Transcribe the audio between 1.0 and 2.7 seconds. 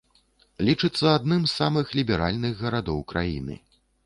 адным з самых ліберальных